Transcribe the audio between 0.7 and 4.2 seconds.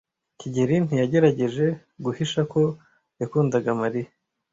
ntiyagerageje guhisha ko yakundaga Mariya.